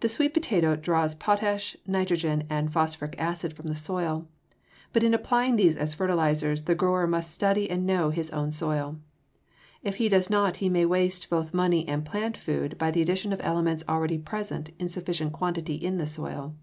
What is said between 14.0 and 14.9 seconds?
present in